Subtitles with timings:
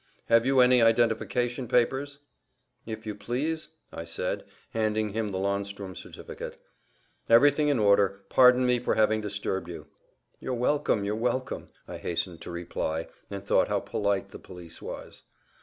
[0.29, 2.17] "Have you any identification papers?"
[2.87, 6.59] "If you please," I said, handing him the landsturm certificate.
[7.29, 9.85] "Everything in order; pardon me for having disturbed you."
[10.39, 15.21] "You're welcome; you're welcome," I hastened to reply, and thought how polite the police was.